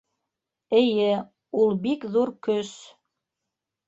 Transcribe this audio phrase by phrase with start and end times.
[0.77, 1.09] Эйе,
[1.63, 2.73] ул бик ҙур көс.